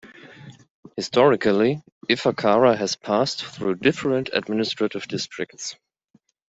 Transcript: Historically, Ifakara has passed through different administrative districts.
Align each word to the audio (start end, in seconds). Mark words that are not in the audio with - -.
Historically, 0.95 1.83
Ifakara 2.09 2.75
has 2.75 2.95
passed 2.95 3.45
through 3.45 3.75
different 3.75 4.31
administrative 4.33 5.07
districts. 5.07 5.75